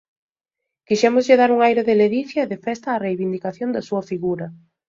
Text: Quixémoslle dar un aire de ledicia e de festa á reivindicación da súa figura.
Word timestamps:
Quixémoslle 0.91 1.37
dar 1.41 1.49
un 1.55 1.59
aire 1.67 1.83
de 1.89 1.97
ledicia 2.01 2.41
e 2.43 2.49
de 2.51 2.57
festa 2.65 2.89
á 2.95 3.01
reivindicación 3.05 3.69
da 3.75 3.85
súa 3.87 4.03
figura. 4.09 4.47